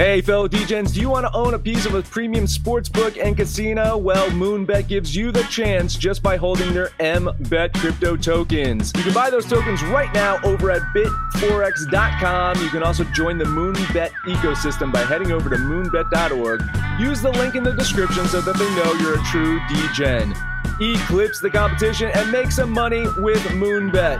[0.00, 3.18] Hey, fellow DJs, do you want to own a piece of a premium sports book
[3.18, 3.98] and casino?
[3.98, 8.94] Well, Moonbet gives you the chance just by holding their MBET crypto tokens.
[8.96, 12.62] You can buy those tokens right now over at bitforex.com.
[12.62, 16.62] You can also join the Moonbet ecosystem by heading over to moonbet.org.
[16.98, 20.34] Use the link in the description so that they know you're a true DGen.
[20.80, 24.18] Eclipse the competition and make some money with Moonbet.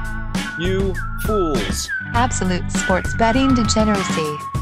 [0.61, 1.89] You fools.
[2.13, 4.60] Absolute sports betting degeneracy.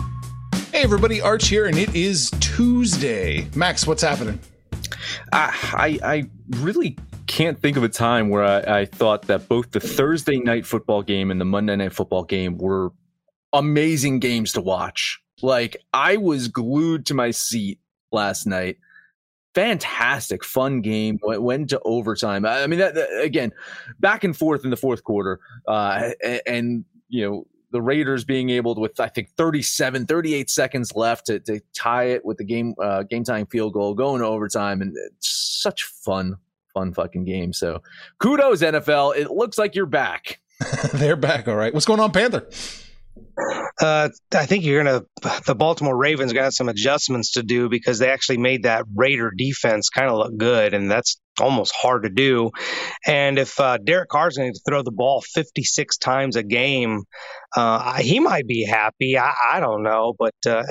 [0.79, 3.49] Hey everybody, Arch here, and it is Tuesday.
[3.57, 4.39] Max, what's happening?
[5.33, 9.81] I, I really can't think of a time where I, I, thought that both the
[9.81, 12.93] Thursday night football game and the Monday night football game were
[13.53, 15.21] amazing games to watch.
[15.43, 17.81] Like I was glued to my seat
[18.13, 18.77] last night.
[19.57, 21.19] Fantastic, fun game.
[21.25, 22.47] Went, went to overtime.
[22.47, 23.51] I, I mean, that, that, again,
[23.99, 28.51] back and forth in the fourth quarter, uh, and, and you know the Raiders being
[28.51, 32.45] able to, with I think 37, 38 seconds left to, to tie it with the
[32.45, 36.37] game uh, game time field goal, going to overtime, and such fun,
[36.73, 37.53] fun fucking game.
[37.53, 37.83] So
[38.19, 39.17] kudos NFL.
[39.17, 40.41] It looks like you're back.
[40.95, 41.73] They're back, all right.
[41.73, 42.49] What's going on, Panther?
[43.81, 45.03] Uh, I think you're gonna.
[45.47, 49.89] The Baltimore Ravens got some adjustments to do because they actually made that Raider defense
[49.89, 52.51] kind of look good, and that's almost hard to do.
[53.07, 57.05] And if uh, Derek Carr's going to throw the ball 56 times a game,
[57.57, 59.17] uh, he might be happy.
[59.17, 60.65] I, I don't know, but uh,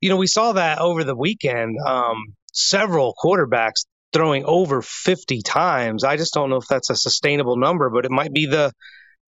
[0.00, 1.76] you know, we saw that over the weekend.
[1.86, 6.04] Um, several quarterbacks throwing over 50 times.
[6.04, 8.72] I just don't know if that's a sustainable number, but it might be the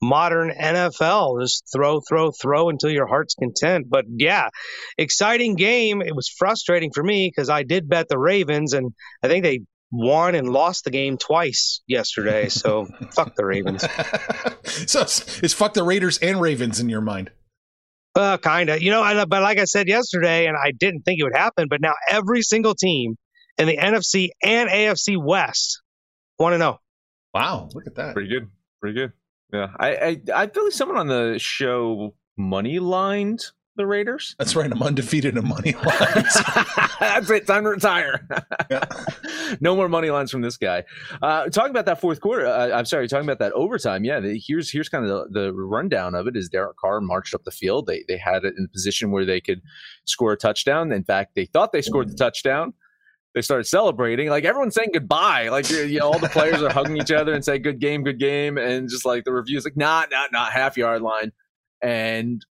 [0.00, 1.40] modern NFL.
[1.40, 3.86] Just throw, throw, throw until your heart's content.
[3.88, 4.48] But yeah,
[4.96, 6.02] exciting game.
[6.02, 8.92] It was frustrating for me because I did bet the Ravens, and
[9.22, 9.60] I think they
[9.90, 12.48] won and lost the game twice yesterday.
[12.58, 13.82] So fuck the Ravens.
[14.90, 17.30] so it's, it's, fuck the Raiders and Ravens in your mind.
[18.14, 18.82] Uh, kind of.
[18.82, 21.80] You know, but like I said yesterday, and I didn't think it would happen, but
[21.80, 23.16] now every single team
[23.58, 25.82] in the NFC and AFC West
[26.38, 26.78] want to know.
[27.32, 28.14] Wow, look at that.
[28.14, 28.48] Pretty good.
[28.80, 29.12] Pretty good.
[29.52, 33.44] Yeah, I I, I feel like someone on the show money lined
[33.78, 34.34] the Raiders.
[34.38, 34.70] That's right.
[34.70, 36.36] I'm undefeated in money lines.
[37.00, 37.46] That's it.
[37.46, 38.28] Time to retire.
[38.70, 38.84] yeah.
[39.60, 40.84] No more money lines from this guy.
[41.22, 42.44] Uh, talking about that fourth quarter.
[42.44, 43.08] Uh, I'm sorry.
[43.08, 44.04] Talking about that overtime.
[44.04, 44.20] Yeah.
[44.20, 46.36] The, here's here's kind of the, the, rundown of it.
[46.36, 47.86] Is Derek Carr marched up the field.
[47.86, 49.62] They they had it in a position where they could
[50.04, 50.92] score a touchdown.
[50.92, 52.74] In fact, they thought they scored the touchdown
[53.34, 54.28] they started celebrating.
[54.28, 55.48] Like everyone's saying goodbye.
[55.48, 58.18] Like you know, all the players are hugging each other and say "good game, good
[58.18, 61.32] game," and just like the reviews, like not, not, not half yard line.
[61.82, 62.44] And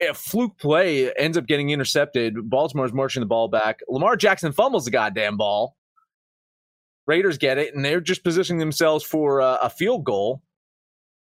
[0.00, 2.48] a fluke play ends up getting intercepted.
[2.48, 3.80] Baltimore's marching the ball back.
[3.88, 5.76] Lamar Jackson fumbles the goddamn ball.
[7.06, 10.42] Raiders get it, and they're just positioning themselves for a, a field goal.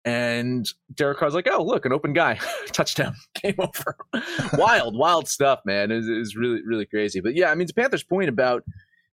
[0.05, 2.39] And Derek Carr's like, "Oh, look, an open guy,
[2.73, 3.97] touchdown, game over."
[4.59, 5.91] wild, wild stuff, man.
[5.91, 7.21] Is is really, really crazy.
[7.21, 8.65] But yeah, I mean, to Panthers' point about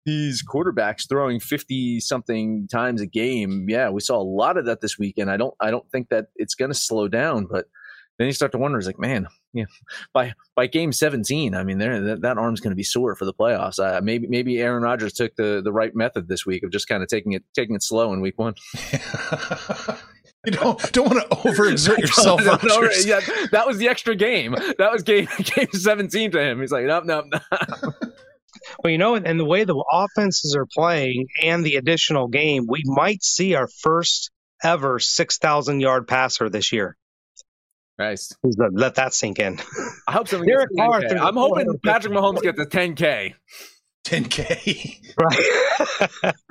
[0.05, 3.65] these quarterbacks throwing 50 something times a game.
[3.67, 5.31] Yeah, we saw a lot of that this weekend.
[5.31, 7.65] I don't I don't think that it's going to slow down, but
[8.17, 9.65] then you start to wonder, it's like, man, yeah,
[10.13, 13.25] by by game 17, I mean, there that, that arm's going to be sore for
[13.25, 13.79] the playoffs.
[13.79, 17.03] Uh, maybe maybe Aaron Rodgers took the the right method this week of just kind
[17.03, 18.53] of taking it taking it slow in week 1.
[20.45, 22.43] you don't don't want to overexert yourself.
[22.45, 23.19] no, no, yeah,
[23.51, 24.53] that was the extra game.
[24.77, 26.61] That was game game 17 to him.
[26.61, 27.94] He's like, nope, nope, nope.
[28.83, 32.81] Well, you know, and the way the offenses are playing and the additional game, we
[32.85, 34.31] might see our first
[34.63, 36.97] ever 6,000 yard passer this year.
[37.97, 38.33] Nice.
[38.43, 39.59] Let that sink in.
[40.07, 43.33] I hope something gets I'm hoping Patrick Mahomes gets a 10K.
[44.05, 45.01] 10K.
[45.17, 46.35] Right.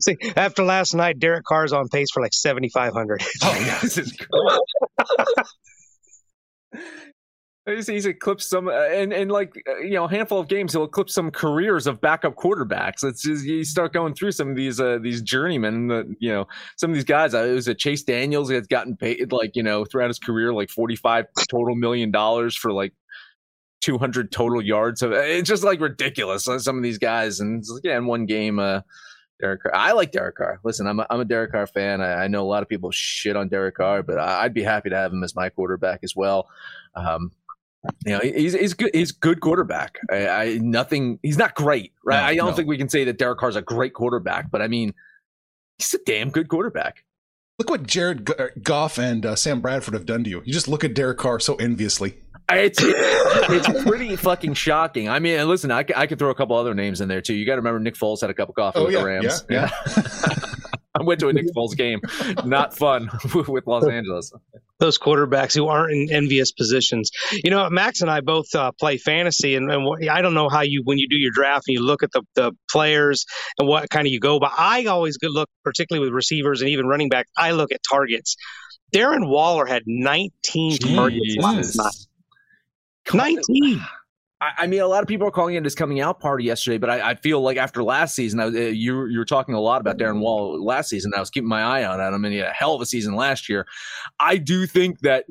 [0.00, 3.22] See, after last night, Derek Carr's on pace for like 7,500.
[3.42, 3.78] Oh, yeah.
[3.82, 4.16] This is
[7.64, 10.72] He's, he's eclipsed some, uh, and and like uh, you know, a handful of games
[10.72, 13.04] he'll eclipse some careers of backup quarterbacks.
[13.04, 15.86] It's just you start going through some of these uh, these journeymen.
[15.86, 17.34] That, you know, some of these guys.
[17.34, 18.50] Uh, it was a Chase Daniels.
[18.50, 22.56] Has gotten paid like you know throughout his career like forty five total million dollars
[22.56, 22.94] for like
[23.80, 25.00] two hundred total yards.
[25.00, 26.44] Of, it's just like ridiculous.
[26.44, 28.58] Some of these guys, and yeah, in one game.
[28.58, 28.80] uh
[29.40, 29.74] Derek Carr.
[29.74, 30.60] I like Derek Carr.
[30.62, 32.00] Listen, I'm a, I'm a Derek Carr fan.
[32.00, 34.62] I, I know a lot of people shit on Derek Carr, but I, I'd be
[34.62, 36.48] happy to have him as my quarterback as well.
[36.94, 37.32] Um,
[38.06, 38.90] you know, he's he's good.
[38.94, 39.98] He's good quarterback.
[40.10, 41.18] I, I nothing.
[41.22, 42.20] He's not great, right?
[42.20, 42.56] No, I don't no.
[42.56, 44.94] think we can say that Derek Carr's a great quarterback, but I mean,
[45.78, 47.04] he's a damn good quarterback.
[47.58, 48.28] Look what Jared
[48.62, 50.42] Goff and uh, Sam Bradford have done to you.
[50.44, 52.14] You just look at Derek Carr so enviously.
[52.50, 55.08] It's it's pretty fucking shocking.
[55.08, 57.34] I mean, listen, I, I could throw a couple other names in there too.
[57.34, 59.06] You got to remember Nick Foles had a cup of coffee Oh with yeah, the
[59.06, 59.44] Rams.
[59.48, 60.34] yeah, yeah.
[61.00, 62.00] I went to a Nick Foles game.
[62.44, 63.08] Not fun
[63.48, 64.32] with Los Angeles.
[64.78, 67.10] those quarterbacks who aren't in envious positions.
[67.32, 70.60] You know, Max and I both uh, play fantasy, and, and I don't know how
[70.60, 73.24] you when you do your draft and you look at the, the players
[73.58, 74.38] and what kind of you go.
[74.38, 78.36] But I always look, particularly with receivers and even running back, I look at targets.
[78.94, 81.96] Darren Waller had 19 targets last night.
[83.14, 83.82] 19.
[84.42, 86.76] I, I mean, a lot of people are calling it his coming out party yesterday,
[86.78, 89.60] but I, I feel like after last season, I, uh, you you were talking a
[89.60, 91.12] lot about Darren Wall last season.
[91.16, 93.14] I was keeping my eye on him, and he had a hell of a season
[93.14, 93.66] last year.
[94.18, 95.26] I do think that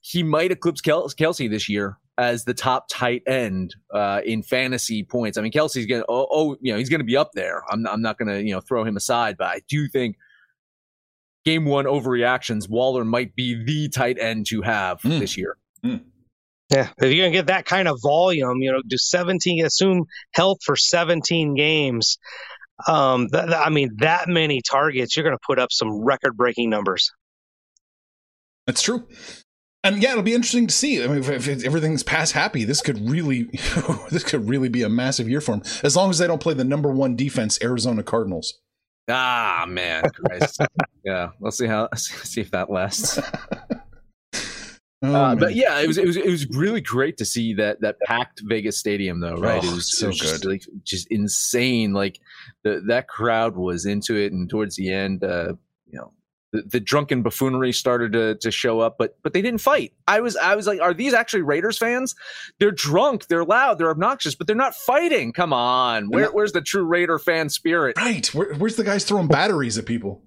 [0.00, 5.02] he might eclipse Kel- Kelce this year as the top tight end uh, in fantasy
[5.04, 5.36] points.
[5.36, 7.62] I mean, Kelce's gonna oh, oh you know he's gonna be up there.
[7.70, 10.16] I'm I'm not gonna you know throw him aside, but I do think.
[11.44, 12.68] Game one overreactions.
[12.68, 15.20] Waller might be the tight end to have Mm.
[15.20, 15.56] this year.
[16.70, 20.58] Yeah, if you're gonna get that kind of volume, you know, do 17, assume health
[20.64, 22.18] for 17 games.
[22.86, 27.10] Um, th- th- I mean, that many targets, you're gonna put up some record-breaking numbers.
[28.66, 29.08] That's true.
[29.84, 31.02] And yeah, it'll be interesting to see.
[31.02, 33.44] I mean, if, if everything's pass happy, this could really,
[34.10, 35.62] this could really be a massive year for him.
[35.82, 38.58] As long as they don't play the number one defense, Arizona Cardinals.
[39.08, 40.60] Ah man, Christ.
[41.04, 43.18] yeah, let's see how see if that lasts.
[45.02, 47.80] Oh, Uh, but yeah, it was it was it was really great to see that
[47.82, 49.62] that packed Vegas stadium though, right?
[49.62, 50.48] Oh, it was so it was just, good.
[50.50, 51.92] like just insane.
[51.92, 52.20] Like
[52.64, 55.54] the that crowd was into it, and towards the end, uh,
[55.86, 56.12] you know,
[56.52, 59.92] the, the drunken buffoonery started to to show up, but but they didn't fight.
[60.08, 62.16] I was I was like, are these actually Raiders fans?
[62.58, 65.32] They're drunk, they're loud, they're obnoxious, but they're not fighting.
[65.32, 67.96] Come on, where, where's the true Raider fan spirit?
[67.98, 68.26] right.
[68.34, 70.22] Where, where's the guys throwing batteries at people?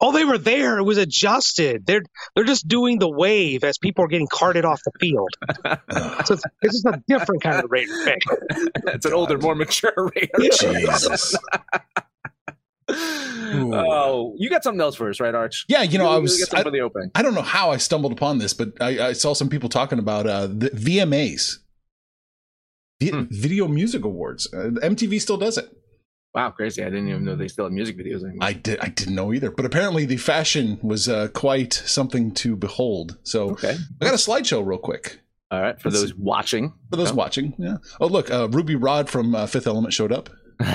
[0.00, 0.78] Oh, they were there.
[0.78, 1.86] It was adjusted.
[1.86, 2.02] They're
[2.34, 5.30] they're just doing the wave as people are getting carted off the field.
[6.26, 8.18] so it's, it's just a different kind of Raider fan.
[8.88, 10.50] it's an older, more mature Raider.
[10.52, 11.34] Jesus.
[12.88, 15.64] oh, you got something else for us, right, Arch?
[15.68, 16.48] Yeah, you know, I We- we was.
[16.54, 17.10] I, for the opening.
[17.14, 19.98] I don't know how I stumbled upon this, but I, I saw some people talking
[19.98, 21.58] about uh, the VMAs,
[23.00, 23.22] the Hmm.
[23.30, 24.52] Video Music Awards.
[24.52, 25.68] Uh, MTV still does it.
[26.36, 26.82] Wow, crazy!
[26.82, 28.38] I didn't even know they still had music videos anymore.
[28.42, 28.78] I did.
[28.80, 29.50] I didn't know either.
[29.50, 33.16] But apparently, the fashion was uh, quite something to behold.
[33.24, 35.80] So okay, I got a slideshow real quick all right.
[35.80, 37.14] For Let's those watching, for those Oh.
[37.14, 37.54] watching.
[37.58, 37.76] Yeah.
[38.00, 40.28] Oh, look, uh, Ruby Rhod from uh, Fifth Element showed up.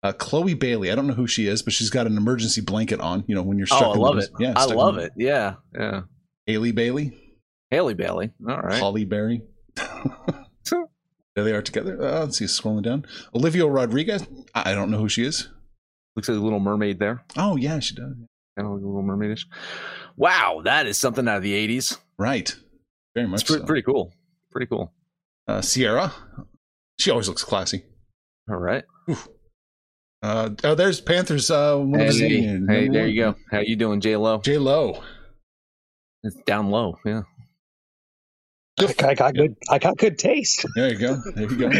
[0.00, 0.92] Uh, Chloe Bailey.
[0.92, 3.24] I don't know who she is, but she's got an emergency blanket on.
[3.26, 3.82] You know, when you're stuck.
[3.82, 3.92] oh.
[3.94, 4.30] I love it.
[4.38, 5.12] Yeah, I love the- it.
[5.16, 6.02] Yeah, yeah.
[6.46, 7.18] Halle Bailey,
[7.72, 8.30] Halle Bailey.
[8.48, 8.78] All right.
[8.78, 9.42] Holly Berry.
[11.38, 12.02] there they are together.
[12.02, 13.06] Uh, let's see, scrolling down.
[13.32, 14.26] Olivia Rodriguez.
[14.56, 15.48] I don't know who she is.
[16.16, 17.22] Looks like a little mermaid there.
[17.36, 18.12] Oh yeah, she does.
[18.56, 19.44] Kind of like a little mermaidish.
[20.16, 21.98] Wow, that is something out of the '80s.
[22.18, 22.56] Right.
[23.14, 23.66] Very much It's pretty, so.
[23.66, 24.12] pretty cool.
[24.50, 24.92] Pretty cool.
[25.46, 26.12] Uh, Ciara.
[26.98, 27.84] She always looks classy.
[28.50, 28.82] All right.
[30.20, 31.48] Uh, oh, there's Panthers.
[31.52, 33.34] Uh, one Hey, the hey, hey, there you go.
[33.52, 34.38] How you doing, J Lo?
[34.38, 35.04] J Lo.
[36.24, 36.98] It's down low.
[37.04, 37.22] Yeah.
[38.80, 39.56] I got good.
[39.70, 40.64] I got good taste.
[40.76, 41.20] There you go.
[41.34, 41.70] There you go.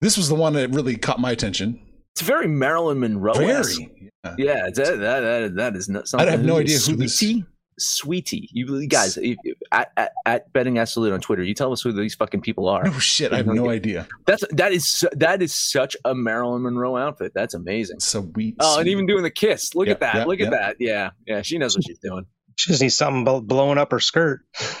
[0.00, 1.80] this was the one that really caught my attention.
[2.12, 3.34] It's very Marilyn Monroe.
[3.34, 4.10] Very.
[4.36, 6.26] Yeah, it's, that, that, that, that is not something.
[6.28, 7.44] I have no Who idea is who this- Sweetie?
[7.80, 8.48] Sweetie.
[8.52, 11.92] You guys, if, if- at, at, at betting absolute on Twitter, you tell us who
[11.92, 12.82] these fucking people are.
[12.84, 13.32] No shit.
[13.32, 14.08] I have no idea.
[14.26, 17.32] That's that is that is such a Marilyn Monroe outfit.
[17.36, 18.00] That's amazing.
[18.00, 18.56] So Sweet.
[18.58, 19.76] Oh, and even doing the kiss.
[19.76, 20.14] Look at that.
[20.16, 20.76] yeah, Look at that.
[20.80, 21.42] Yeah, yeah.
[21.42, 22.26] She knows what she's doing.
[22.56, 24.40] She just needs something blowing up her skirt.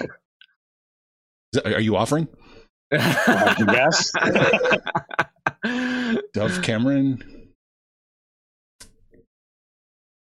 [1.52, 2.28] Is that- Are you offering
[2.90, 4.12] Yes.
[6.32, 7.22] Dove Cameron?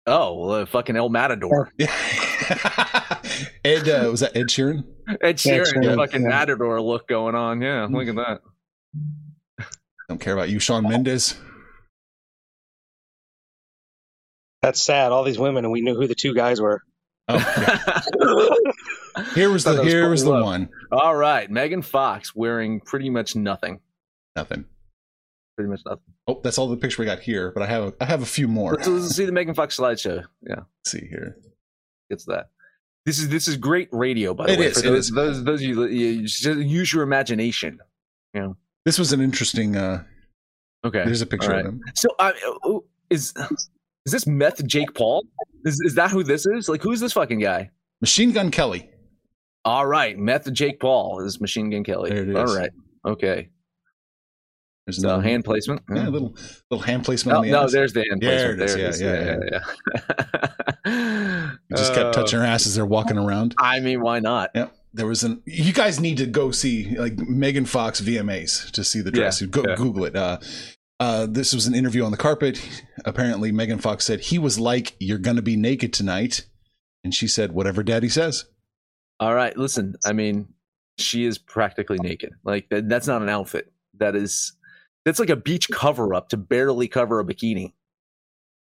[0.07, 1.73] oh, well, uh, fucking El Matador.
[1.79, 1.87] Yeah.
[3.65, 4.85] Ed uh, was that Ed Sheeran?
[5.23, 6.29] Ed Sheeran, Sheeran, fucking yeah.
[6.29, 7.63] Matador look going on.
[7.63, 8.41] Yeah, look at that.
[10.09, 11.39] Don't care about you, Shawn Mendes.
[14.63, 15.13] That's sad.
[15.13, 16.83] All these women, and we knew who the two guys were.
[17.33, 18.57] Oh,
[19.17, 19.25] yeah.
[19.35, 20.45] Here was the was here was the low.
[20.45, 20.69] one.
[20.93, 23.81] All right, Megan Fox wearing pretty much nothing.
[24.37, 24.65] Nothing.
[25.57, 26.03] Pretty much nothing.
[26.27, 28.49] Oh, that's all the picture we got here, but I have I have a few
[28.49, 28.73] more.
[28.75, 30.25] Let's, let's see the Megan Fox slideshow.
[30.47, 31.37] Yeah, Let's see here.
[32.09, 32.51] it's that.
[33.07, 34.67] This is this is great radio, by the It way.
[34.67, 35.15] is, For it those, is.
[35.15, 37.79] those those you, you just use your imagination.
[38.35, 38.49] Yeah,
[38.85, 39.77] This was an interesting.
[39.77, 40.05] uh
[40.85, 41.05] Okay.
[41.05, 41.83] There's a picture All of him.
[41.95, 42.33] So uh,
[43.11, 43.35] is
[44.11, 45.25] is this meth Jake Paul?
[45.65, 46.69] Is is that who this is?
[46.69, 47.71] Like who's this fucking guy?
[48.01, 48.91] Machine Gun Kelly.
[49.65, 52.11] All right, meth Jake Paul is Machine Gun Kelly.
[52.11, 52.37] There it is.
[52.37, 52.71] All right.
[53.07, 53.51] Okay.
[54.87, 55.83] There's So hand placement.
[55.95, 56.35] Yeah, a little
[56.71, 58.87] little hand placement Oh, on the no, there's the hand There placement.
[58.87, 58.99] it is.
[58.99, 59.61] There Yeah, yeah,
[60.87, 61.51] yeah.
[61.69, 63.55] You just kept touching her ass as they're walking around.
[63.61, 64.51] Uh, I mean, why not?
[64.55, 64.69] Yeah.
[64.93, 65.43] There was an.
[65.45, 69.41] You guys need to go see like Megan Fox VMAs to see the dress.
[69.41, 69.77] Yeah, go yeah.
[69.77, 70.17] Google it.
[70.17, 70.39] Uh,
[71.01, 72.61] uh, this was an interview on the carpet.
[73.07, 76.47] Apparently, Megan Fox said he was like, "You're gonna be naked tonight,"
[77.03, 78.45] and she said, "Whatever Daddy says."
[79.19, 79.97] All right, listen.
[80.05, 80.53] I mean,
[80.99, 82.33] she is practically naked.
[82.45, 83.73] Like that, that's not an outfit.
[83.99, 84.53] That is
[85.05, 87.73] that's like a beach cover up to barely cover a bikini.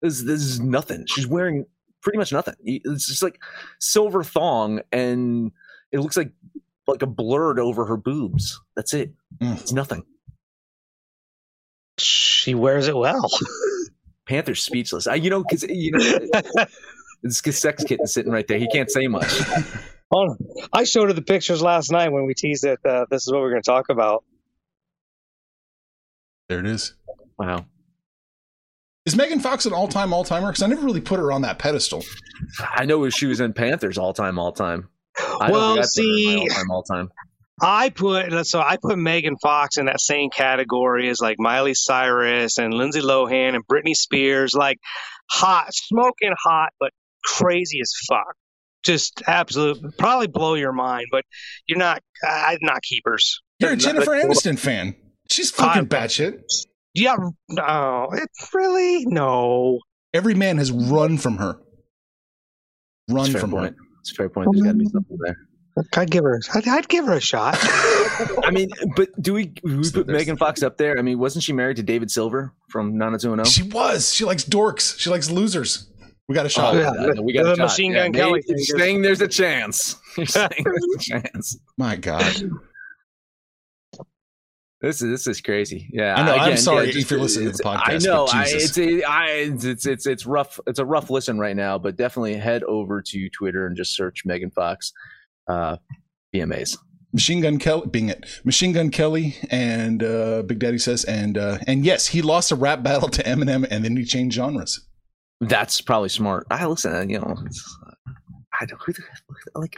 [0.02, 1.06] This, this is nothing.
[1.08, 1.66] She's wearing
[2.02, 2.56] pretty much nothing.
[2.64, 3.42] It's just like
[3.80, 5.52] silver thong, and
[5.92, 6.32] it looks like
[6.88, 8.60] like a blurred over her boobs.
[8.76, 9.14] That's it.
[9.42, 9.60] Mm.
[9.60, 10.06] It's nothing.
[11.98, 13.30] She wears it well.
[14.28, 15.06] Panther's speechless.
[15.08, 16.66] I, you know, because you know,
[17.24, 18.58] this sex kitten sitting right there.
[18.58, 19.32] He can't say much.
[20.12, 20.36] Oh,
[20.72, 22.80] I showed her the pictures last night when we teased it.
[22.86, 24.24] Uh, this is what we're going to talk about.
[26.50, 26.94] There it is.
[27.38, 27.66] Wow.
[29.06, 30.48] Is Megan Fox an all-time all-timer?
[30.48, 32.04] Because I never really put her on that pedestal.
[32.62, 34.88] I know she was in Panthers all time, all time.
[35.18, 37.12] I Well, I put her in my see- all time, all time.
[37.64, 42.58] I put so I put Megan Fox in that same category as like Miley Cyrus
[42.58, 44.78] and Lindsay Lohan and Britney Spears, like
[45.30, 46.92] hot, smoking hot, but
[47.24, 48.36] crazy as fuck.
[48.84, 51.24] Just absolute, probably blow your mind, but
[51.66, 52.02] you're not.
[52.28, 53.42] I'm not keepers.
[53.60, 54.96] You're a Not- Jennifer Aniston fan.
[55.30, 56.42] She's fucking batshit.
[56.94, 57.16] Yeah,
[57.50, 59.80] no, it really no.
[60.14, 61.58] Every man has run from her.
[63.10, 63.76] Run fair from point.
[64.02, 64.50] It's a fair point.
[64.52, 65.38] There's got to be um, something there.
[65.96, 66.40] I'd give her.
[66.54, 67.58] I'd, I'd give her a shot.
[68.44, 70.98] I mean, but do we, do we put there's- Megan Fox up there?
[71.00, 72.98] I mean, wasn't she married to David Silver from her.
[72.98, 73.46] 90210?
[73.52, 74.14] She was.
[74.14, 75.00] She likes dorks.
[75.00, 75.90] She likes losers.
[76.28, 76.76] We got a shot.
[76.76, 76.94] Oh, yeah.
[77.16, 77.64] yeah, we got The a shot.
[77.64, 79.98] Machine Yeah, Gun maybe Kelly You're saying there's a chance.
[80.16, 81.58] You're saying there's a chance.
[81.78, 82.24] My God.
[84.82, 85.90] This is this is crazy.
[85.94, 88.26] Yeah, I know, I'm sorry yeah, if you're listening to the it's- I podcast, know.
[88.26, 88.78] but I, Jesus.
[88.78, 90.60] it's a, I, it's it's it's rough.
[90.68, 94.24] It's a rough listen right now, but definitely head over to Twitter and just search
[94.26, 94.92] Megan Fox,
[95.48, 95.78] uh,
[96.36, 96.78] VMAs.
[97.14, 101.60] Machine Gun Kelly, being it Machine Gun Kelly, and uh, Big Daddy says, and uh,
[101.68, 104.88] and yes, he lost a rap battle to Eminem, and then he changed genres.
[105.40, 106.48] That's probably smart.
[106.50, 107.10] I listen.
[107.10, 107.78] You know, it's,
[108.60, 109.04] I don't who the-
[109.56, 109.78] like.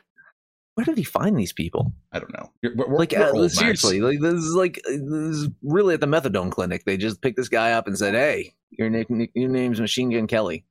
[0.76, 1.94] Where did he find these people?
[2.12, 2.52] I don't know.
[2.62, 5.00] We're- we're- Like we're uh, seriously, like this is like this
[5.38, 6.84] is really at the methadone clinic.
[6.86, 10.28] They just picked this guy up and said, "Hey, your name your name's Machine Gun
[10.28, 10.66] Kelly,"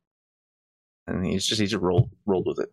[1.07, 2.69] and he's just he just rolled rolled with it.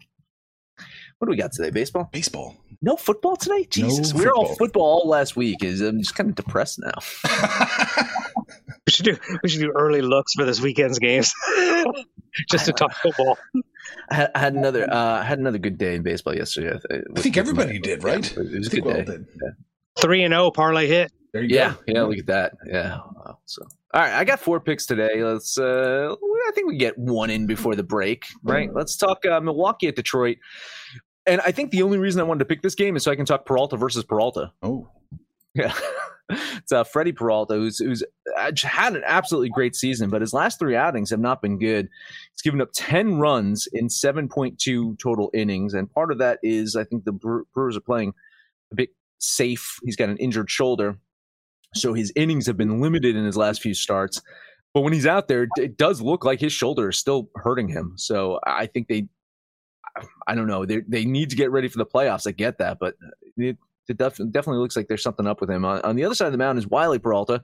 [1.22, 1.70] What do we got today?
[1.70, 2.10] Baseball?
[2.12, 2.58] baseball.
[2.82, 3.66] No football today?
[3.70, 4.56] Jesus, No we were all football.
[4.58, 5.63] football all last week.
[5.63, 6.94] Is I'm just kind of depressed now.
[8.88, 9.18] We should do.
[9.44, 11.32] We should do early looks for this weekend's games,
[12.50, 13.38] just to talk football.
[14.10, 16.80] I had, I had another uh, I had another good day in baseball yesterday.
[17.16, 18.25] I think everybody did, right?
[18.36, 19.18] It was I a think good day.
[19.18, 19.25] did.
[20.00, 21.12] Three and zero parlay hit.
[21.32, 21.80] There you Yeah, go.
[21.88, 22.01] yeah.
[22.01, 22.54] Look at that.
[22.66, 22.98] Yeah.
[23.16, 23.38] Wow.
[23.46, 23.62] So,
[23.94, 25.24] all right, I got four picks today.
[25.24, 25.58] Let's.
[25.60, 26.16] uh
[26.48, 28.70] I think we get one in before the break, right?
[28.74, 30.38] Let's talk uh, Milwaukee at Detroit.
[31.25, 33.16] And I think the only reason I wanted to pick this game is so I
[33.16, 34.51] can talk Peralta versus Peralta.
[34.63, 34.90] Oh,
[35.54, 35.74] Yeah.
[36.30, 38.04] it's uh, Freddy Peralta, who's who's
[38.38, 41.90] uh, had an absolutely great season, but his last three outings have not been good.
[42.32, 45.74] He's given up 10 runs in 7.2 total innings.
[45.74, 47.12] And part of that is I think the
[47.54, 48.13] Brewers are playing
[48.72, 49.78] a bit safe.
[49.84, 50.98] He's got an injured shoulder.
[51.74, 54.22] So his innings have been limited in his last few starts.
[54.74, 57.94] But when he's out there, it does look like his shoulder is still hurting him.
[57.98, 59.08] So I think they,
[60.27, 62.27] I don't know, they they need to get ready for the playoffs.
[62.27, 62.95] I get that, but
[63.38, 63.57] it,
[63.88, 65.65] it def- definitely looks like there's something up with him.
[65.65, 67.41] On, on the other side of the mountain is Wily Peralta,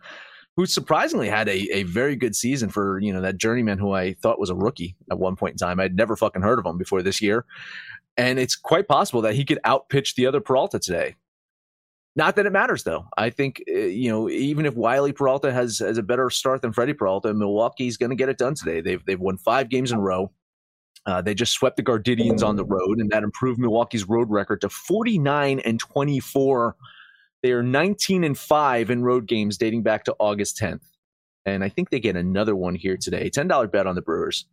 [0.55, 4.13] who surprisingly had a, a very good season for you know that journeyman who I
[4.13, 5.79] thought was a rookie at one point in time.
[5.79, 7.45] I'd never fucking heard of him before this year,
[8.17, 11.15] and it's quite possible that he could outpitch the other Peralta today.
[12.15, 13.05] Not that it matters though.
[13.15, 16.73] I think uh, you know even if Wily Peralta has has a better start than
[16.73, 18.81] Freddy Peralta, Milwaukee's going to get it done today.
[18.81, 20.31] They've they've won five games in a row.
[21.07, 24.59] Uh, they just swept the Gardidians on the road, and that improved Milwaukee's road record
[24.61, 26.75] to 49 and 24.
[27.41, 30.81] They are 19 and 5 in road games dating back to August 10th.
[31.45, 33.29] And I think they get another one here today.
[33.29, 34.45] $10 bet on the Brewers.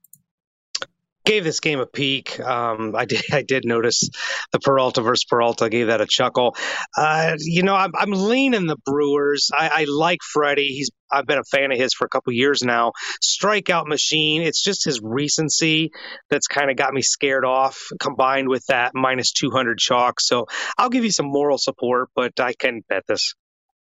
[1.24, 2.38] Gave this game a peek.
[2.40, 4.08] Um, I did I did notice
[4.52, 5.66] the Peralta versus Peralta.
[5.66, 6.56] I gave that a chuckle.
[6.96, 9.50] Uh, you know, I'm, I'm leaning the Brewers.
[9.56, 10.68] I, I like Freddy.
[10.68, 12.92] He's I've been a fan of his for a couple years now.
[13.22, 14.42] Strikeout machine.
[14.42, 15.92] It's just his recency
[16.28, 20.20] that's kind of got me scared off, combined with that minus 200 chalk.
[20.20, 23.34] So I'll give you some moral support, but I can bet this.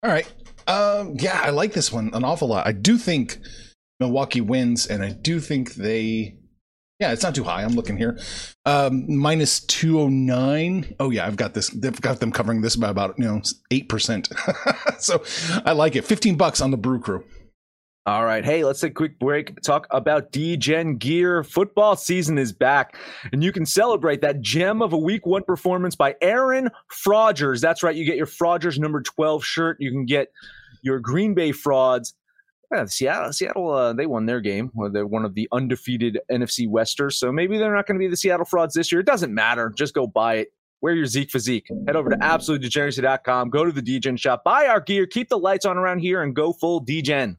[0.02, 0.30] All right.
[0.66, 2.66] Um, yeah, I like this one an awful lot.
[2.66, 3.38] I do think
[4.00, 6.36] Milwaukee wins, and I do think they
[7.00, 7.62] yeah, it's not too high.
[7.64, 8.18] I'm looking here.
[8.64, 10.94] Um, minus 209.
[11.00, 11.68] Oh, yeah, I've got this.
[11.70, 15.00] They've got them covering this by about, you know, 8%.
[15.00, 15.22] so
[15.64, 16.04] I like it.
[16.04, 17.24] 15 bucks on the Brew Crew.
[18.06, 18.44] All right.
[18.44, 19.60] Hey, let's take a quick break.
[19.62, 21.42] Talk about DGen gear.
[21.42, 22.98] Football season is back,
[23.32, 27.62] and you can celebrate that gem of a week one performance by Aaron Frogers.
[27.62, 27.96] That's right.
[27.96, 29.78] You get your Frogers number 12 shirt.
[29.80, 30.28] You can get
[30.82, 32.14] your Green Bay frauds
[32.72, 34.70] yeah, Seattle, Seattle, uh, they won their game.
[34.92, 38.16] They're one of the undefeated NFC Westers, so maybe they're not going to be the
[38.16, 39.00] Seattle frauds this year.
[39.00, 39.72] It doesn't matter.
[39.76, 40.52] Just go buy it.
[40.80, 41.68] Wear your Zeke physique.
[41.86, 43.48] Head over to absolutedegeneracy.com.
[43.48, 44.44] Go to the DGen shop.
[44.44, 45.06] Buy our gear.
[45.06, 47.38] Keep the lights on around here and go full DGen.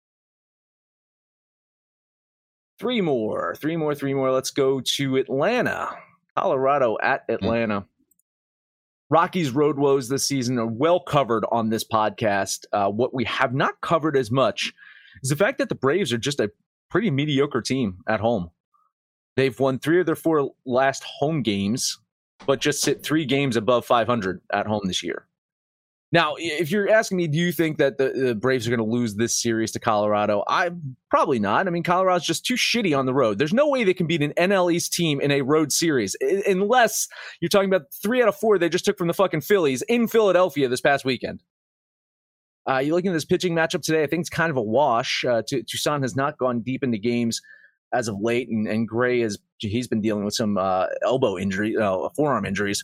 [2.81, 4.31] Three more, three more, three more.
[4.31, 5.89] Let's go to Atlanta,
[6.35, 7.81] Colorado at Atlanta.
[7.81, 7.85] Mm.
[9.11, 12.65] Rockies' road woes this season are well covered on this podcast.
[12.73, 14.73] Uh, what we have not covered as much
[15.21, 16.49] is the fact that the Braves are just a
[16.89, 18.49] pretty mediocre team at home.
[19.35, 21.99] They've won three of their four last home games,
[22.47, 25.27] but just sit three games above 500 at home this year.
[26.13, 28.95] Now, if you're asking me, do you think that the, the Braves are going to
[28.95, 30.43] lose this series to Colorado?
[30.45, 30.71] I
[31.09, 31.67] probably not.
[31.67, 33.37] I mean, Colorado's just too shitty on the road.
[33.37, 37.07] There's no way they can beat an NL East team in a road series, unless
[37.39, 40.07] you're talking about three out of four they just took from the fucking Phillies in
[40.07, 41.43] Philadelphia this past weekend.
[42.69, 44.03] Uh, you looking at this pitching matchup today?
[44.03, 45.23] I think it's kind of a wash.
[45.23, 47.41] Uh, Toussaint has not gone deep into games
[47.93, 51.75] as of late, and, and Gray has he's been dealing with some uh, elbow injury,
[51.77, 52.83] uh, forearm injuries.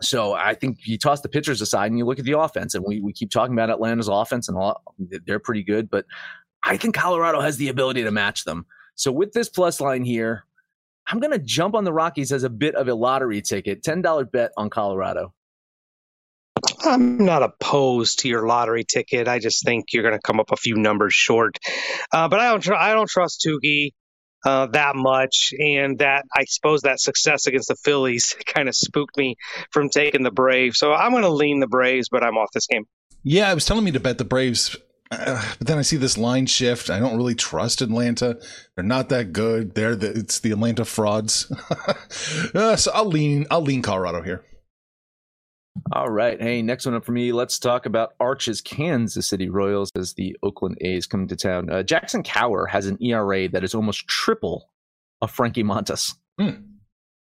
[0.00, 2.84] So I think you toss the pitchers aside and you look at the offense, and
[2.86, 6.04] we, we keep talking about Atlanta's offense, and all, they're pretty good, but
[6.62, 8.66] I think Colorado has the ability to match them.
[8.94, 10.44] So with this plus line here,
[11.06, 14.30] I'm going to jump on the Rockies as a bit of a lottery ticket, $10
[14.30, 15.32] bet on Colorado.
[16.84, 19.28] I'm not opposed to your lottery ticket.
[19.28, 21.58] I just think you're going to come up a few numbers short.
[22.12, 22.60] Uh, but I don't.
[22.60, 23.92] Tr- I don't trust Touki
[24.44, 29.16] uh, that much, and that I suppose that success against the Phillies kind of spooked
[29.16, 29.36] me
[29.70, 30.78] from taking the Braves.
[30.78, 32.84] So I'm going to lean the Braves, but I'm off this game.
[33.22, 34.76] Yeah, I was telling me to bet the Braves,
[35.10, 36.88] uh, but then I see this line shift.
[36.88, 38.38] I don't really trust Atlanta.
[38.74, 39.74] They're not that good.
[39.74, 41.52] They're the, it's the Atlanta frauds.
[42.54, 43.46] uh, so I'll lean.
[43.50, 44.44] I'll lean Colorado here.
[45.92, 46.40] All right.
[46.40, 47.32] Hey, next one up for me.
[47.32, 51.70] Let's talk about Arch's Kansas City Royals as the Oakland A's come to town.
[51.70, 54.70] Uh, Jackson Kowar has an ERA that is almost triple
[55.20, 56.14] of Frankie Montas.
[56.38, 56.62] Hmm.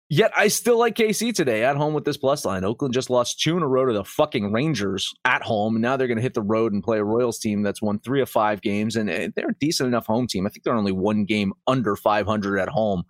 [0.08, 2.62] Yet I still like KC today at home with this plus line.
[2.62, 5.96] Oakland just lost two in a row to the fucking Rangers at home, and now
[5.96, 8.30] they're going to hit the road and play a Royals team that's won three of
[8.30, 10.46] five games, and they're a decent enough home team.
[10.46, 13.02] I think they're only one game under 500 at home.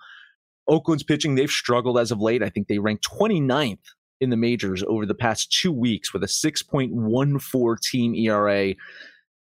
[0.68, 2.42] Oakland's pitching, they've struggled as of late.
[2.42, 3.79] I think they ranked 29th
[4.21, 8.75] in the majors over the past two weeks with a 6.14 team ERA.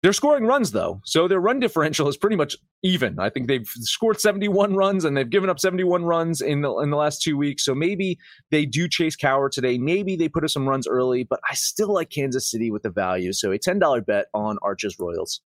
[0.04, 3.19] They're scoring runs though, so their run differential is pretty much even.
[3.19, 6.89] I think they've scored 71 runs and they've given up 71 runs in the in
[6.89, 7.63] the last two weeks.
[7.63, 8.17] So maybe
[8.50, 9.78] they do chase Kowar today.
[9.78, 12.89] Maybe they put up some runs early, but I still like Kansas City with the
[12.89, 13.32] value.
[13.32, 15.41] So a $10 bet on Arches Royals.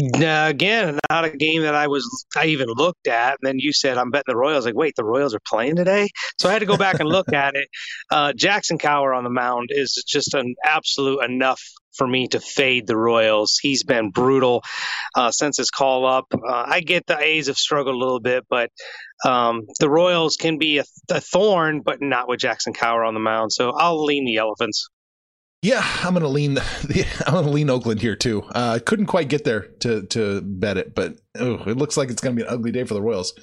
[0.00, 3.38] Uh, again, not a game that I was I even looked at.
[3.40, 4.64] And then you said I'm betting the Royals.
[4.66, 6.08] Like, wait, the Royals are playing today,
[6.38, 7.68] so I had to go back and look at it.
[8.10, 11.60] Uh, Jackson Kowar on the mound is just an absolute enough
[11.98, 13.58] for me to fade the Royals.
[13.60, 14.62] He's been brutal
[15.14, 16.26] uh, since his call up.
[16.32, 18.70] Uh, I get the A's have struggled a little bit, but
[19.26, 23.20] um, the Royals can be a, a, thorn, but not with Jackson Kowar on the
[23.20, 23.52] mound.
[23.52, 24.88] So I'll lean the Elephants.
[25.62, 26.58] Yeah, I'm gonna lean.
[27.26, 28.44] I'm gonna lean Oakland here too.
[28.52, 32.10] I uh, couldn't quite get there to to bet it, but oh, it looks like
[32.10, 33.34] it's gonna be an ugly day for the Royals.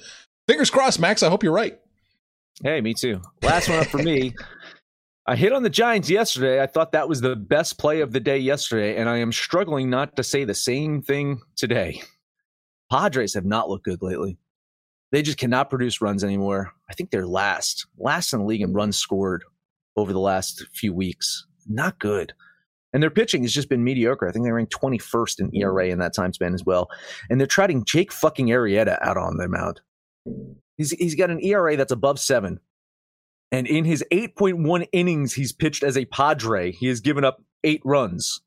[0.48, 1.22] Fingers crossed, Max.
[1.22, 1.78] I hope you're right.
[2.62, 3.20] Hey, me too.
[3.42, 4.32] Last one up for me.
[5.26, 6.62] I hit on the Giants yesterday.
[6.62, 9.90] I thought that was the best play of the day yesterday, and I am struggling
[9.90, 12.00] not to say the same thing today.
[12.90, 14.38] Padres have not looked good lately.
[15.10, 16.72] They just cannot produce runs anymore.
[16.88, 19.44] I think they're last, last in the league in runs scored
[19.96, 21.44] over the last few weeks.
[21.68, 22.32] Not good.
[22.92, 24.28] And their pitching has just been mediocre.
[24.28, 25.92] I think they ranked 21st in ERA mm.
[25.92, 26.88] in that time span as well.
[27.28, 29.80] And they're trotting Jake fucking Arrieta out on their mound.
[30.76, 32.60] He's, he's got an ERA that's above seven.
[33.52, 37.82] And in his 8.1 innings he's pitched as a Padre, he has given up eight
[37.84, 38.40] runs.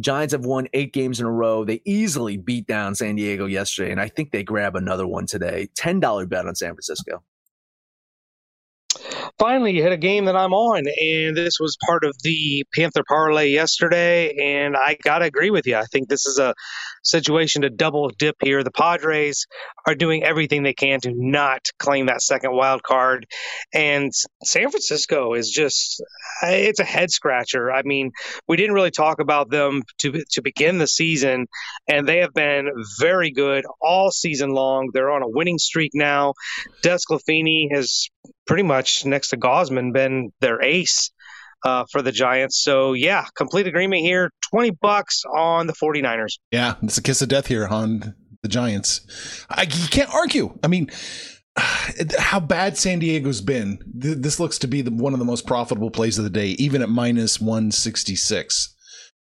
[0.00, 1.64] Giants have won eight games in a row.
[1.64, 5.68] They easily beat down San Diego yesterday, and I think they grab another one today.
[5.76, 7.22] $10 bet on San Francisco
[9.38, 13.02] finally you hit a game that I'm on, and this was part of the Panther
[13.06, 14.34] parlay yesterday.
[14.34, 15.76] And I gotta agree with you.
[15.76, 16.54] I think this is a
[17.02, 18.62] situation to double dip here.
[18.62, 19.46] The Padres
[19.86, 23.26] are doing everything they can to not claim that second wild card,
[23.72, 24.12] and
[24.44, 26.02] San Francisco is just
[26.42, 27.72] it's a head scratcher.
[27.72, 28.10] I mean,
[28.46, 31.46] we didn't really talk about them to to begin the season,
[31.88, 34.90] and they have been very good all season long.
[34.92, 36.34] They're on a winning streak now.
[36.82, 38.08] DeSclafani has
[38.48, 41.12] pretty much next to Gausman been their ace
[41.64, 42.62] uh, for the Giants.
[42.62, 44.32] So yeah, complete agreement here.
[44.50, 46.38] 20 bucks on the 49ers.
[46.50, 49.46] Yeah, it's a kiss of death here on the Giants.
[49.50, 50.58] I, you can't argue.
[50.64, 50.90] I mean,
[52.18, 53.78] how bad San Diego's been.
[53.86, 56.82] This looks to be the, one of the most profitable plays of the day, even
[56.82, 58.74] at minus 166.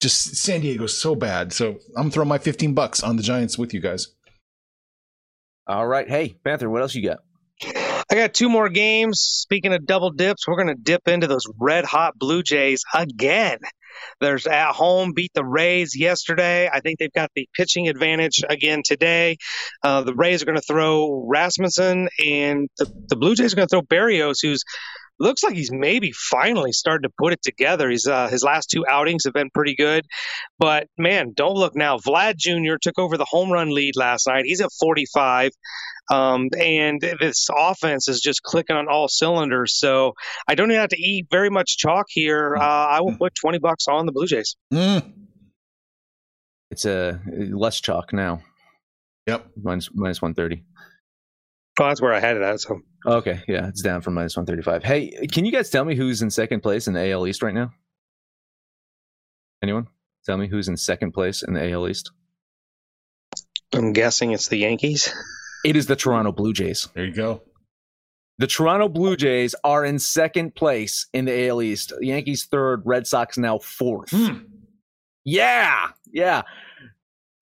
[0.01, 1.53] Just San Diego's so bad.
[1.53, 4.09] So I'm throwing my 15 bucks on the Giants with you guys.
[5.67, 6.07] All right.
[6.07, 7.19] Hey, Panther, what else you got?
[8.11, 9.19] I got two more games.
[9.19, 13.57] Speaking of double dips, we're going to dip into those red hot Blue Jays again.
[14.19, 16.69] There's at home, beat the Rays yesterday.
[16.71, 19.37] I think they've got the pitching advantage again today.
[19.83, 23.67] Uh, the Rays are going to throw Rasmussen, and the, the Blue Jays are going
[23.67, 24.63] to throw Berríos, who's
[25.19, 27.89] looks like he's maybe finally starting to put it together.
[27.89, 30.05] He's uh, his last two outings have been pretty good,
[30.59, 31.97] but man, don't look now.
[31.97, 32.75] Vlad Jr.
[32.81, 34.45] took over the home run lead last night.
[34.45, 35.51] He's at 45.
[36.11, 39.77] Um, and this offense is just clicking on all cylinders.
[39.77, 40.13] So
[40.47, 42.55] I don't even have to eat very much chalk here.
[42.55, 44.55] Uh, I will put 20 bucks on the Blue Jays.
[44.71, 45.13] Mm.
[46.69, 48.43] It's a uh, less chalk now.
[49.27, 49.47] Yep.
[49.61, 50.63] Minus, minus 130.
[51.79, 52.59] Oh, that's where I had it at.
[52.61, 54.83] So okay, yeah, it's down from minus one thirty five.
[54.83, 57.53] Hey, can you guys tell me who's in second place in the AL East right
[57.53, 57.71] now?
[59.61, 59.87] Anyone?
[60.25, 62.11] Tell me who's in second place in the AL East.
[63.73, 65.13] I'm guessing it's the Yankees.
[65.65, 66.87] It is the Toronto Blue Jays.
[66.93, 67.41] There you go.
[68.37, 71.93] The Toronto Blue Jays are in second place in the AL East.
[71.97, 74.11] The Yankees third, Red Sox now fourth.
[74.11, 74.39] Hmm.
[75.23, 76.43] Yeah, yeah.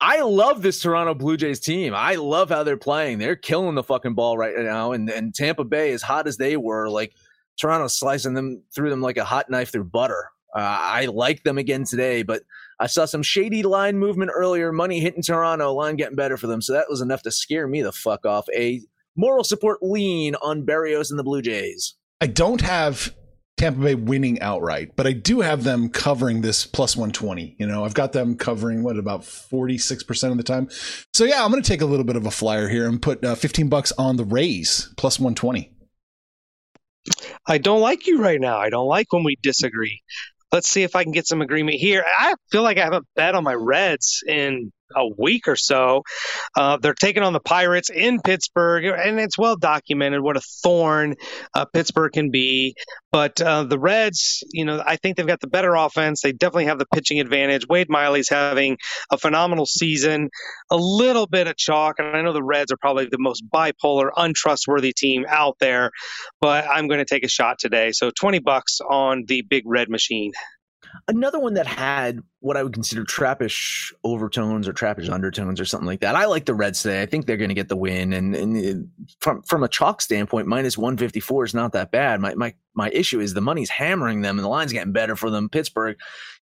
[0.02, 1.94] I love this Toronto Blue Jays team.
[1.96, 3.20] I love how they're playing.
[3.20, 4.92] They're killing the fucking ball right now.
[4.92, 7.14] And and Tampa Bay, as hot as they were, like
[7.58, 10.30] Toronto slicing them through them like a hot knife through butter.
[10.56, 12.44] Uh, I like them again today, but
[12.80, 14.72] I saw some shady line movement earlier.
[14.72, 16.62] Money hitting Toronto, line getting better for them.
[16.62, 18.46] So that was enough to scare me the fuck off.
[18.56, 18.82] A
[19.16, 21.96] moral support lean on Berríos and the Blue Jays.
[22.22, 23.16] I don't have
[23.58, 27.56] Tampa Bay winning outright, but I do have them covering this plus 120.
[27.60, 30.70] You know, I've got them covering what about 46% of the time.
[31.14, 33.24] So yeah, I'm going to take a little bit of a flyer here and put
[33.24, 35.72] uh, 15 bucks on the Rays plus 120.
[37.48, 38.58] I don't like you right now.
[38.58, 40.02] I don't like when we disagree.
[40.52, 42.04] Let's see if I can get some agreement here.
[42.18, 46.04] I feel like I haven't bet on my Reds in a week or so.
[46.56, 51.16] Uh, they're taking on the Pirates in Pittsburgh, and it's well documented what a thorn
[51.54, 52.76] uh, Pittsburgh can be.
[53.12, 56.22] But uh, the Reds, you know, I think they've got the better offense.
[56.22, 57.68] They definitely have the pitching advantage.
[57.68, 58.78] Wade Miley's having
[59.12, 60.30] a phenomenal season,
[60.72, 64.10] a little bit of chalk, and I know the Reds are probably the most bipolar,
[64.16, 65.92] untrustworthy team out there.
[66.42, 67.92] But I'm going to take a shot today.
[67.92, 70.32] So 20 bucks on the big red machine.
[71.08, 75.88] Another one that had what I would consider trappish overtones or trappish undertones or something
[75.88, 76.16] like that.
[76.16, 77.02] I like the Reds today.
[77.02, 78.14] I think they're going to get the win.
[78.14, 78.78] And, and it,
[79.20, 82.22] from from a chalk standpoint, minus one fifty four is not that bad.
[82.22, 85.30] My my my issue is the money's hammering them and the line's getting better for
[85.30, 85.50] them.
[85.50, 85.98] Pittsburgh,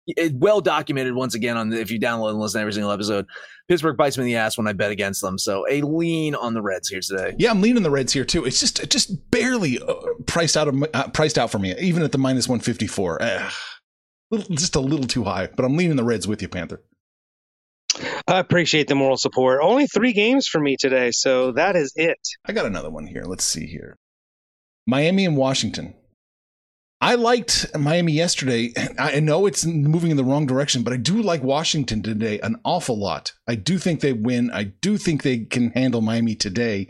[0.06, 2.92] it, well documented once again on the, if you download and listen to every single
[2.92, 3.26] episode.
[3.68, 5.36] Pittsburgh bites me in the ass when I bet against them.
[5.36, 7.34] So a lean on the Reds here today.
[7.38, 8.46] Yeah, I'm leaning the Reds here too.
[8.46, 9.94] It's just just barely uh,
[10.26, 13.20] priced out of uh, priced out for me, even at the minus one fifty four.
[14.30, 16.82] Little, just a little too high, but I'm leaning the Reds with you, Panther.
[18.26, 19.60] I appreciate the moral support.
[19.62, 22.18] Only three games for me today, so that is it.
[22.44, 23.24] I got another one here.
[23.24, 23.96] Let's see here.
[24.86, 25.94] Miami and Washington.
[27.00, 28.72] I liked Miami yesterday.
[28.98, 32.56] I know it's moving in the wrong direction, but I do like Washington today an
[32.64, 33.32] awful lot.
[33.46, 34.50] I do think they win.
[34.50, 36.88] I do think they can handle Miami today.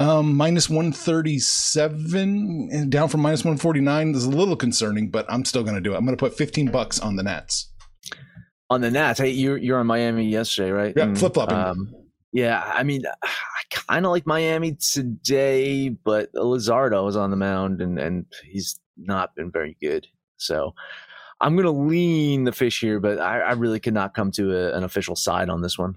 [0.00, 5.76] Um, minus 137, down from minus 149 is a little concerning, but I'm still going
[5.76, 5.96] to do it.
[5.96, 7.72] I'm going to put 15 bucks on the Nats.
[8.68, 10.92] On the Nats, hey, you're you're on Miami yesterday, right?
[10.96, 11.56] Yeah, flip flopping.
[11.56, 11.94] Um,
[12.32, 13.28] yeah, I mean, I
[13.70, 19.34] kind of like Miami today, but Luzardo is on the mound, and and he's not
[19.34, 20.06] been very good.
[20.36, 20.74] So
[21.40, 24.56] I'm going to lean the fish here, but I, I really could not come to
[24.56, 25.96] a, an official side on this one.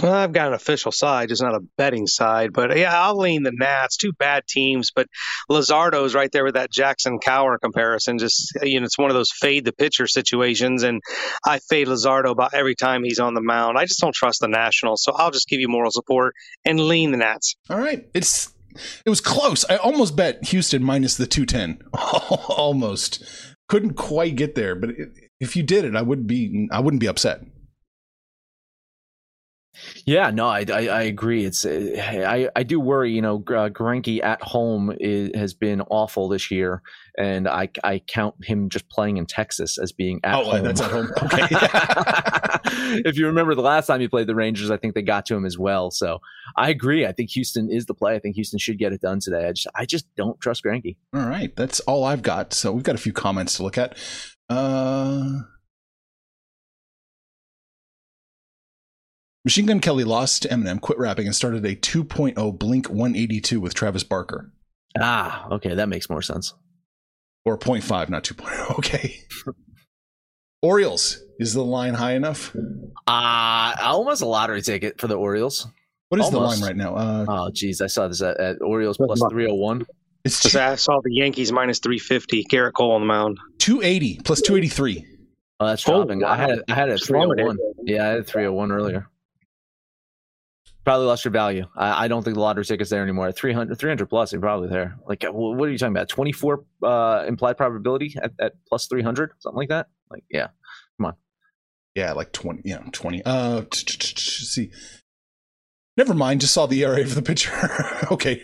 [0.00, 2.52] Well, I've got an official side, just not a betting side.
[2.52, 3.96] But uh, yeah, I'll lean the Nats.
[3.96, 5.06] Two bad teams, but
[5.50, 8.18] Luzardo's right there with that Jackson Kowar comparison.
[8.18, 11.02] Just uh, you know, it's one of those fade the pitcher situations, and
[11.46, 13.76] I fade Luzardo about every time he's on the mound.
[13.76, 16.34] I just don't trust the Nationals, so I'll just give you moral support
[16.64, 17.56] and lean the Nats.
[17.68, 18.54] All right, it's
[19.04, 19.64] it was close.
[19.68, 21.82] I almost bet Houston minus the 210.
[22.48, 23.24] almost.
[23.68, 24.90] Couldn't quite get there, but
[25.40, 27.42] if you did it, I would be I wouldn't be upset.
[30.04, 31.44] Yeah, no, I, I, I agree.
[31.44, 33.12] It's I I do worry.
[33.12, 33.70] You know, uh,
[34.22, 36.82] at home is, has been awful this year,
[37.16, 40.64] and I I count him just playing in Texas as being at oh, home.
[40.64, 41.08] that's at home.
[41.22, 41.46] Okay.
[43.04, 45.34] if you remember the last time he played the Rangers, I think they got to
[45.34, 45.90] him as well.
[45.90, 46.20] So
[46.56, 47.06] I agree.
[47.06, 48.14] I think Houston is the play.
[48.14, 49.46] I think Houston should get it done today.
[49.48, 50.96] I just I just don't trust Greinke.
[51.14, 52.52] All right, that's all I've got.
[52.52, 53.96] So we've got a few comments to look at.
[54.48, 55.40] Uh
[59.44, 63.74] Machine Gun Kelly lost to Eminem, quit rapping, and started a 2.0 Blink 182 with
[63.74, 64.52] Travis Barker.
[65.00, 66.54] Ah, okay, that makes more sense.
[67.44, 68.78] Or 0.5, not 2.0.
[68.78, 69.18] Okay.
[70.62, 72.54] Orioles, is the line high enough?
[73.08, 75.66] Uh, almost a lottery ticket for the Orioles.
[76.08, 76.60] What is almost.
[76.60, 76.94] the line right now?
[76.94, 79.84] Uh, oh, geez, I saw this at, at Orioles plus 301.
[80.24, 82.44] It's two, I saw the Yankees minus 350.
[82.44, 83.38] Gerrit Cole on the mound.
[83.58, 85.04] 280 plus 283.
[85.58, 86.22] Oh, that's dropping.
[86.22, 86.32] Oh, wow.
[86.32, 87.58] I had it, I had it at 301.
[87.82, 89.08] Yeah, I had 301 earlier
[90.84, 91.66] probably lost your value.
[91.76, 93.28] I, I, don't think the lottery ticket's there anymore.
[93.28, 94.98] At 300, 300 plus, they're probably there.
[95.06, 96.08] Like, what are you talking about?
[96.08, 99.88] 24 uh, implied probability at, at plus 300, something like that?
[100.10, 100.48] Like, yeah,
[100.98, 101.14] come on.
[101.94, 103.22] Yeah, like 20, yeah, 20.
[103.24, 104.70] Uh, see.
[105.96, 107.52] Never mind, just saw the ERA for the pitcher.
[108.10, 108.42] okay.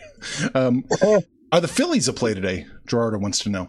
[0.55, 0.85] Um,
[1.53, 2.67] are the Phillies a play today?
[2.87, 3.69] Gerardo wants to know.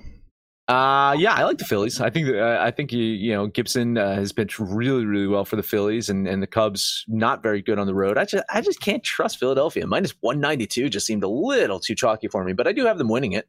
[0.69, 1.99] Uh, yeah, I like the Phillies.
[1.99, 5.43] I think uh, I think you you know Gibson uh, has pitched really really well
[5.43, 8.19] for the Phillies, and, and the Cubs not very good on the road.
[8.19, 9.87] I just I just can't trust Philadelphia.
[9.87, 12.85] Minus one ninety two just seemed a little too chalky for me, but I do
[12.85, 13.47] have them winning it.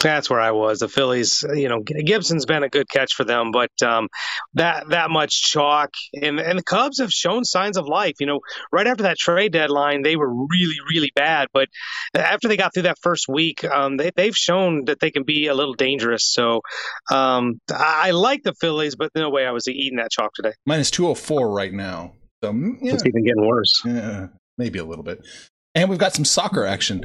[0.00, 0.78] That's where I was.
[0.80, 4.08] The Phillies, you know, Gibson's been a good catch for them, but um,
[4.54, 8.14] that that much chalk, and and the Cubs have shown signs of life.
[8.20, 8.40] You know,
[8.72, 11.68] right after that trade deadline, they were really really bad, but
[12.14, 15.46] after they got through that first week, um, they they've shown that they can be
[15.46, 16.32] a little dangerous.
[16.32, 16.62] So
[17.10, 20.52] um, I, I like the Phillies, but no way I was eating that chalk today.
[20.66, 22.12] Minus two hundred four right now.
[22.42, 22.94] So mm, yeah.
[22.94, 23.82] it's even getting worse.
[23.84, 25.26] Yeah, maybe a little bit.
[25.74, 27.04] And we've got some soccer action.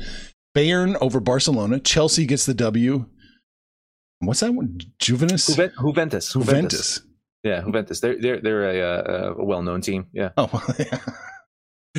[0.56, 1.80] Bayern over Barcelona.
[1.80, 3.06] Chelsea gets the W.
[4.20, 4.80] What's that one?
[5.00, 5.48] Juventus?
[5.48, 5.76] Juventus.
[5.82, 6.34] Juventus.
[6.34, 7.02] Juventus.
[7.44, 8.00] Yeah, Juventus.
[8.00, 10.08] They're they're they're a, uh, a well known team.
[10.14, 10.30] Yeah.
[10.38, 11.00] Oh, well, yeah.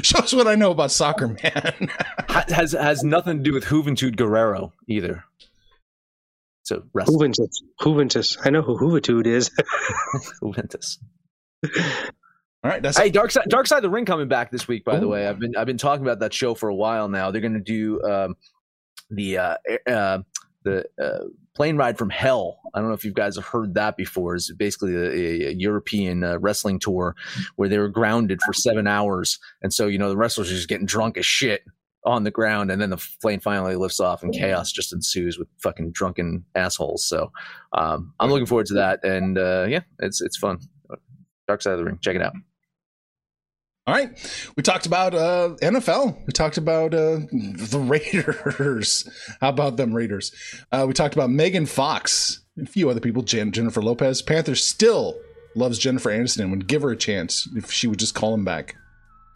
[0.02, 1.88] Shows what I know about soccer, man.
[2.28, 5.24] has has nothing to do with Juventud Guerrero either.
[6.62, 7.62] So Juventus.
[7.82, 8.38] Juventus.
[8.42, 9.50] I know who Juventud is.
[10.42, 10.98] Juventus.
[12.64, 14.86] All right, that's hey, Dark Side, Dark Side of the Ring coming back this week.
[14.86, 15.00] By Ooh.
[15.00, 17.30] the way, I've been I've been talking about that show for a while now.
[17.30, 18.36] They're going to do um,
[19.10, 20.18] the uh, uh,
[20.62, 22.60] the uh, plane ride from hell.
[22.72, 24.34] I don't know if you guys have heard that before.
[24.34, 27.14] It's basically a, a European uh, wrestling tour
[27.56, 30.68] where they were grounded for seven hours, and so you know the wrestlers are just
[30.68, 31.64] getting drunk as shit
[32.06, 35.48] on the ground, and then the plane finally lifts off, and chaos just ensues with
[35.62, 37.04] fucking drunken assholes.
[37.04, 37.30] So
[37.74, 40.60] um, I'm looking forward to that, and uh, yeah, it's it's fun.
[41.46, 42.32] Dark Side of the Ring, check it out.
[43.86, 44.08] All right.
[44.56, 46.26] We talked about uh, NFL.
[46.26, 49.06] We talked about uh, the Raiders.
[49.42, 50.32] How about them Raiders?
[50.72, 54.22] Uh, we talked about Megan Fox, a few other people, Jen- Jennifer Lopez.
[54.22, 55.20] Panthers still
[55.54, 58.44] loves Jennifer Aniston and would give her a chance if she would just call him
[58.44, 58.74] back.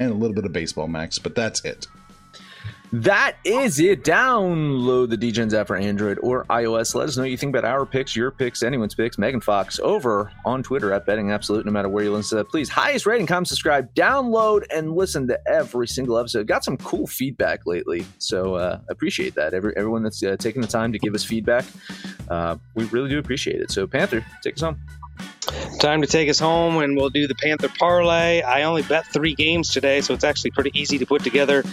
[0.00, 1.86] And a little bit of baseball, Max, but that's it.
[2.92, 4.02] That is it.
[4.02, 6.94] Download the DGens app for Android or iOS.
[6.94, 9.18] Let us know what you think about our picks, your picks, anyone's picks.
[9.18, 12.50] Megan Fox over on Twitter at Betting Absolute, no matter where you listen to that.
[12.50, 16.46] Please, highest rating, comment, subscribe, download, and listen to every single episode.
[16.46, 19.52] Got some cool feedback lately, so uh, appreciate that.
[19.52, 21.66] Every, everyone that's uh, taking the time to give us feedback,
[22.30, 23.70] uh, we really do appreciate it.
[23.70, 24.78] So, Panther, take us home.
[25.80, 28.42] Time to take us home, and we'll do the Panther parlay.
[28.42, 31.64] I only bet three games today, so it's actually pretty easy to put together.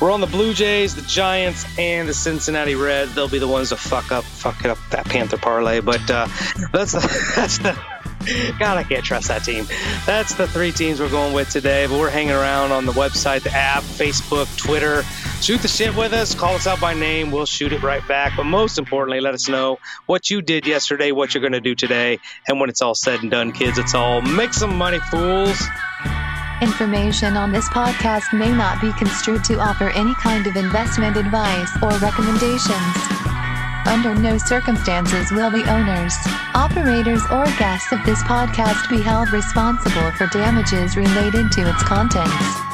[0.00, 3.14] We're on the Blue Jays, the Giants, and the Cincinnati Reds.
[3.14, 5.80] They'll be the ones to fuck up, fuck up that Panther parlay.
[5.80, 6.28] But uh,
[6.72, 7.78] that's the, that's the
[8.58, 9.66] God, I can't trust that team.
[10.06, 11.86] That's the three teams we're going with today.
[11.86, 15.02] But we're hanging around on the website, the app, Facebook, Twitter.
[15.40, 16.34] Shoot the shit with us.
[16.34, 17.30] Call us out by name.
[17.30, 18.32] We'll shoot it right back.
[18.36, 21.74] But most importantly, let us know what you did yesterday, what you're going to do
[21.74, 22.18] today.
[22.48, 25.60] And when it's all said and done, kids, it's all make some money, fools.
[26.62, 31.70] Information on this podcast may not be construed to offer any kind of investment advice
[31.82, 32.96] or recommendations.
[33.86, 36.14] Under no circumstances will the owners,
[36.54, 42.73] operators, or guests of this podcast be held responsible for damages related to its contents.